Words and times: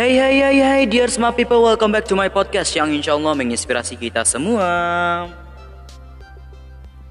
Hey 0.00 0.16
hey 0.16 0.40
hey 0.40 0.56
hey 0.64 0.82
dear 0.88 1.12
smart 1.12 1.36
people 1.36 1.60
welcome 1.60 1.92
back 1.92 2.08
to 2.08 2.16
my 2.16 2.32
podcast 2.32 2.72
yang 2.72 2.88
insya 2.88 3.12
Allah 3.12 3.36
menginspirasi 3.36 4.00
kita 4.00 4.24
semua. 4.24 4.64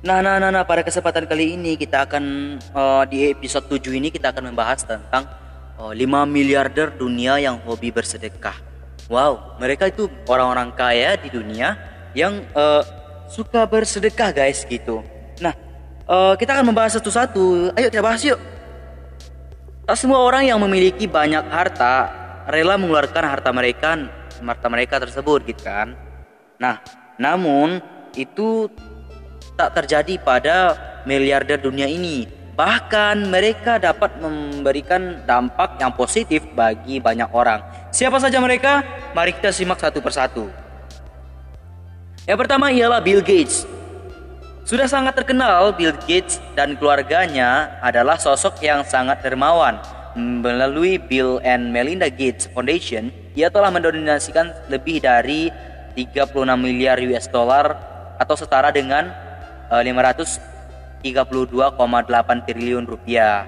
Nah 0.01 0.19
nah 0.25 0.41
nah 0.41 0.49
nah 0.49 0.65
pada 0.65 0.81
kesempatan 0.81 1.29
kali 1.29 1.53
ini 1.53 1.77
kita 1.77 2.09
akan 2.09 2.57
uh, 2.73 3.05
di 3.05 3.29
episode 3.29 3.69
7 3.69 3.93
ini 3.93 4.09
kita 4.09 4.33
akan 4.33 4.49
membahas 4.49 4.81
tentang 4.89 5.29
uh, 5.77 5.93
5 5.93 6.01
miliarder 6.33 6.89
dunia 6.97 7.37
yang 7.37 7.61
hobi 7.61 7.93
bersedekah. 7.93 8.57
Wow 9.05 9.61
mereka 9.61 9.93
itu 9.93 10.09
orang-orang 10.25 10.73
kaya 10.73 11.13
di 11.13 11.29
dunia 11.29 11.77
yang 12.17 12.41
uh, 12.57 12.81
suka 13.29 13.69
bersedekah 13.69 14.33
guys 14.33 14.65
gitu. 14.65 15.05
Nah 15.37 15.53
uh, 16.09 16.33
kita 16.33 16.57
akan 16.57 16.73
membahas 16.73 16.97
satu-satu. 16.97 17.69
Ayo 17.77 17.93
kita 17.93 18.01
bahas 18.01 18.25
yuk. 18.25 18.41
Tak 19.85 19.93
semua 19.93 20.25
orang 20.25 20.49
yang 20.49 20.57
memiliki 20.57 21.05
banyak 21.05 21.45
harta 21.53 22.18
rela 22.49 22.75
mengeluarkan 22.81 23.23
harta 23.29 23.53
mereka 23.53 24.09
harta 24.41 24.67
mereka 24.67 24.97
tersebut 24.97 25.45
gitu 25.45 25.61
kan. 25.61 25.93
Nah, 26.57 26.81
namun 27.21 27.79
itu 28.17 28.67
tak 29.53 29.77
terjadi 29.77 30.17
pada 30.19 30.55
miliarder 31.05 31.61
dunia 31.61 31.85
ini. 31.85 32.27
Bahkan 32.59 33.31
mereka 33.31 33.79
dapat 33.79 34.19
memberikan 34.19 35.23
dampak 35.23 35.79
yang 35.79 35.95
positif 35.95 36.43
bagi 36.51 36.99
banyak 36.99 37.31
orang. 37.31 37.63
Siapa 37.87 38.19
saja 38.19 38.43
mereka? 38.43 38.83
Mari 39.15 39.31
kita 39.39 39.55
simak 39.55 39.79
satu 39.79 40.03
persatu. 40.03 40.51
Yang 42.27 42.37
pertama 42.45 42.67
ialah 42.67 42.99
Bill 42.99 43.23
Gates. 43.23 43.63
Sudah 44.67 44.91
sangat 44.91 45.15
terkenal 45.15 45.71
Bill 45.71 45.95
Gates 46.03 46.43
dan 46.51 46.75
keluarganya 46.75 47.79
adalah 47.79 48.19
sosok 48.19 48.59
yang 48.59 48.83
sangat 48.83 49.23
dermawan 49.23 49.79
Melalui 50.17 50.97
Bill 50.97 51.37
and 51.45 51.69
Melinda 51.69 52.09
Gates 52.09 52.49
Foundation, 52.49 53.13
ia 53.37 53.53
telah 53.53 53.69
mendonasikan 53.69 54.49
lebih 54.71 55.05
dari 55.05 55.53
36 55.93 56.33
miliar 56.57 56.97
US 57.13 57.29
dollar 57.29 57.77
atau 58.17 58.33
setara 58.33 58.73
dengan 58.73 59.13
uh, 59.69 59.85
eh, 59.85 59.93
532,8 61.05 62.47
triliun 62.49 62.85
rupiah. 62.89 63.45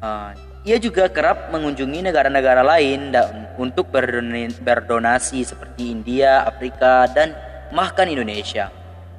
Uh, 0.00 0.32
ia 0.64 0.76
juga 0.76 1.08
kerap 1.08 1.52
mengunjungi 1.52 2.04
negara-negara 2.04 2.60
lain 2.60 3.12
untuk 3.56 3.88
berdonasi 3.92 5.44
seperti 5.44 5.92
India, 5.92 6.44
Afrika, 6.44 7.08
dan 7.12 7.32
bahkan 7.72 8.08
Indonesia. 8.08 8.68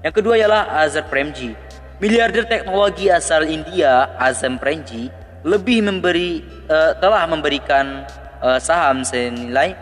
Yang 0.05 0.13
kedua 0.21 0.37
ialah 0.37 0.81
Azar 0.81 1.09
Premji. 1.09 1.53
Miliarder 2.01 2.49
teknologi 2.49 3.13
asal 3.13 3.45
India, 3.45 4.09
Azam 4.17 4.57
Premji, 4.57 5.13
lebih 5.41 5.81
memberi 5.81 6.45
uh, 6.69 6.93
telah 7.01 7.25
memberikan 7.25 8.05
uh, 8.41 8.61
saham 8.61 9.01
senilai 9.01 9.73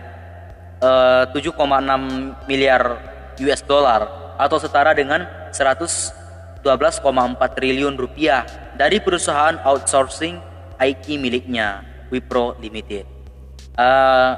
uh, 0.80 1.28
7,6 1.36 2.48
miliar 2.48 2.82
US 3.44 3.62
dollar 3.64 4.08
atau 4.40 4.56
setara 4.56 4.96
dengan 4.96 5.28
112,4 5.52 6.64
triliun 7.56 7.96
rupiah 8.00 8.48
dari 8.80 9.04
perusahaan 9.04 9.60
outsourcing 9.68 10.40
IT 10.80 11.12
miliknya 11.20 11.84
Wipro 12.08 12.56
Limited 12.64 13.04
uh, 13.76 14.32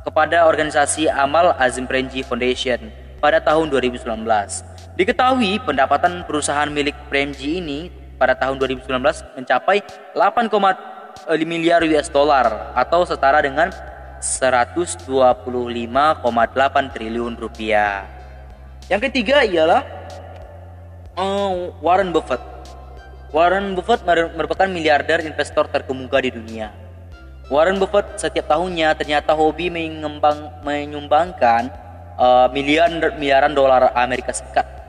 kepada 0.00 0.48
organisasi 0.48 1.08
Amal 1.12 1.52
Azim 1.60 1.84
Premji 1.84 2.24
Foundation 2.24 2.88
pada 3.20 3.36
tahun 3.36 3.68
2019. 3.68 4.08
Diketahui 4.96 5.60
pendapatan 5.64 6.24
perusahaan 6.24 6.68
milik 6.72 6.96
Premji 7.12 7.60
ini 7.60 7.92
pada 8.20 8.36
tahun 8.36 8.60
2019 8.60 8.84
mencapai 9.40 9.80
8,5 10.12 10.52
miliar 11.48 11.80
US 11.88 12.12
dollar 12.12 12.76
atau 12.76 13.08
setara 13.08 13.40
dengan 13.40 13.72
125,8 14.20 15.08
triliun 16.92 17.34
rupiah. 17.40 18.04
Yang 18.92 19.00
ketiga 19.08 19.40
ialah 19.48 19.80
uh, 21.16 21.72
Warren 21.80 22.12
Buffett. 22.12 22.44
Warren 23.32 23.72
Buffett 23.72 24.04
merupakan 24.36 24.68
miliarder 24.68 25.24
investor 25.24 25.64
terkemuka 25.72 26.20
di 26.20 26.36
dunia. 26.36 26.68
Warren 27.48 27.80
Buffett 27.80 28.20
setiap 28.20 28.46
tahunnya 28.46 28.94
ternyata 28.94 29.32
hobi 29.34 29.72
mengembang, 29.72 30.60
menyumbangkan 30.62 31.72
uh, 32.20 32.46
miliaran 32.52 33.00
miliaran 33.18 33.54
dolar 33.56 33.90
Amerika 33.96 34.30
Serikat 34.30 34.79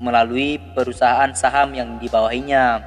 melalui 0.00 0.56
perusahaan 0.72 1.28
saham 1.36 1.76
yang 1.76 2.00
dibawahinya 2.00 2.80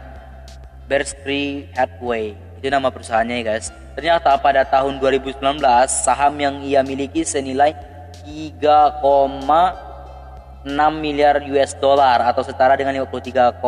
Berkshire 0.89 1.69
Hathaway 1.77 2.33
itu 2.59 2.67
nama 2.67 2.89
perusahaannya 2.89 3.35
ya 3.39 3.43
guys 3.55 3.69
ternyata 3.93 4.33
pada 4.41 4.65
tahun 4.65 4.97
2019 4.97 5.37
saham 5.87 6.33
yang 6.41 6.65
ia 6.65 6.81
miliki 6.81 7.21
senilai 7.21 7.77
3,6 8.25 9.45
miliar 10.97 11.45
US 11.53 11.77
dollar 11.77 12.25
atau 12.25 12.41
setara 12.41 12.73
dengan 12.73 12.97
53,2 13.05 13.61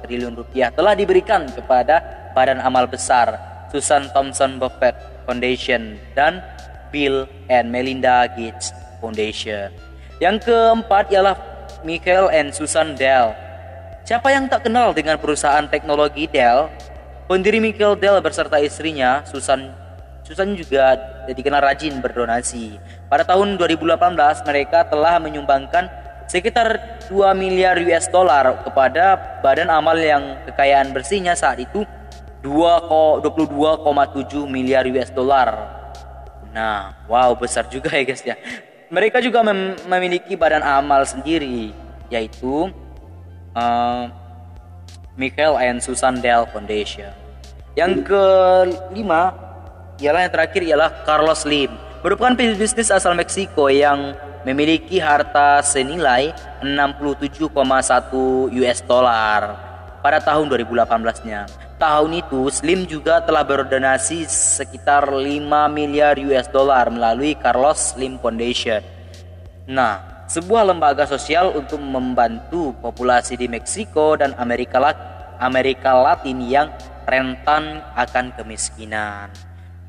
triliun 0.00 0.34
rupiah 0.34 0.72
telah 0.72 0.96
diberikan 0.96 1.44
kepada 1.52 2.00
badan 2.32 2.64
amal 2.64 2.88
besar 2.88 3.36
Susan 3.70 4.10
Thompson 4.10 4.58
Buffett 4.58 4.98
Foundation 5.28 5.94
dan 6.18 6.42
Bill 6.90 7.30
and 7.46 7.70
Melinda 7.70 8.26
Gates 8.34 8.74
Foundation. 8.98 9.70
Yang 10.18 10.50
keempat 10.50 11.14
ialah 11.14 11.38
Michael 11.82 12.28
and 12.32 12.52
Susan 12.52 12.92
Dell. 12.96 13.32
Siapa 14.04 14.32
yang 14.32 14.48
tak 14.48 14.68
kenal 14.68 14.92
dengan 14.92 15.16
perusahaan 15.16 15.64
teknologi 15.68 16.28
Dell? 16.28 16.68
Pendiri 17.30 17.62
Michael 17.62 17.96
Dell 18.00 18.18
beserta 18.18 18.58
istrinya 18.58 19.22
Susan 19.22 19.70
Susan 20.30 20.54
juga 20.54 20.94
dikenal 21.26 21.58
rajin 21.58 21.98
berdonasi. 21.98 22.78
Pada 23.10 23.26
tahun 23.26 23.58
2018 23.58 23.98
mereka 24.46 24.86
telah 24.86 25.18
menyumbangkan 25.18 25.90
sekitar 26.30 27.02
2 27.10 27.34
miliar 27.34 27.74
US 27.82 28.06
dollar 28.06 28.62
kepada 28.62 29.18
badan 29.42 29.66
amal 29.66 29.98
yang 29.98 30.38
kekayaan 30.46 30.94
bersihnya 30.94 31.34
saat 31.34 31.58
itu 31.58 31.82
22,7 32.46 33.26
miliar 34.46 34.86
US 34.94 35.10
dollar. 35.10 35.48
Nah, 36.54 36.94
wow 37.10 37.34
besar 37.34 37.66
juga 37.66 37.90
ya 37.90 38.06
guys 38.06 38.22
ya. 38.22 38.38
Mereka 38.90 39.22
juga 39.22 39.46
mem 39.46 39.78
memiliki 39.86 40.34
badan 40.34 40.66
amal 40.66 41.06
sendiri, 41.06 41.70
yaitu 42.10 42.74
uh, 43.54 44.10
Michael 45.14 45.62
and 45.62 45.78
Susan 45.78 46.18
Dell 46.18 46.42
Foundation. 46.50 47.14
Yang 47.78 48.10
kelima 48.10 49.30
ialah 50.02 50.26
yang 50.26 50.32
terakhir 50.34 50.62
ialah 50.66 50.90
Carlos 51.06 51.46
Slim, 51.46 51.70
merupakan 52.02 52.34
bisnis 52.34 52.90
asal 52.90 53.14
Meksiko 53.14 53.70
yang 53.70 54.18
memiliki 54.42 54.98
harta 54.98 55.62
senilai 55.62 56.34
67,1 56.58 57.46
US 58.50 58.78
dollar 58.90 59.69
pada 60.00 60.20
tahun 60.20 60.48
2018-nya. 60.48 61.48
Tahun 61.80 62.10
itu, 62.12 62.48
Slim 62.52 62.84
juga 62.84 63.24
telah 63.24 63.40
berdonasi 63.40 64.28
sekitar 64.28 65.08
5 65.08 65.24
miliar 65.72 66.20
US 66.28 66.48
dollar 66.52 66.92
melalui 66.92 67.32
Carlos 67.36 67.96
Slim 67.96 68.20
Foundation. 68.20 68.84
Nah, 69.64 70.24
sebuah 70.28 70.68
lembaga 70.68 71.08
sosial 71.08 71.56
untuk 71.56 71.80
membantu 71.80 72.76
populasi 72.84 73.40
di 73.40 73.48
Meksiko 73.48 74.20
dan 74.20 74.36
Amerika, 74.36 74.92
Amerika 75.40 75.96
Latin 75.96 76.44
yang 76.44 76.68
rentan 77.08 77.80
akan 77.96 78.36
kemiskinan. 78.36 79.32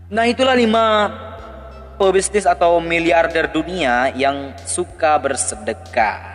Nah, 0.08 0.24
itulah 0.28 0.56
lima 0.56 1.12
pebisnis 2.00 2.48
atau 2.48 2.80
miliarder 2.80 3.52
dunia 3.52 4.10
yang 4.16 4.56
suka 4.64 5.20
bersedekah. 5.20 6.31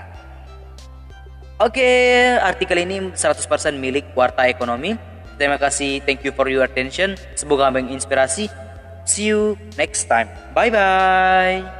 Oke, 1.56 1.88
artikel 2.36 2.84
ini 2.84 3.16
100% 3.16 3.40
milik 3.80 4.12
Warta 4.12 4.44
Ekonomi. 4.44 4.92
Terima 5.40 5.56
kasih, 5.56 6.04
thank 6.04 6.20
you 6.20 6.32
for 6.32 6.53
your 6.53 6.64
attention. 6.64 7.16
Semoga 7.32 7.72
menginspirasi. 7.72 8.53
See 9.08 9.32
you 9.32 9.56
next 9.80 10.04
time. 10.08 10.28
Bye 10.53 10.68
bye. 10.68 11.75